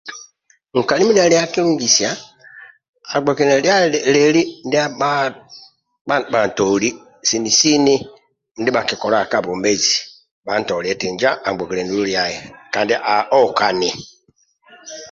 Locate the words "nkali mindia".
0.77-1.23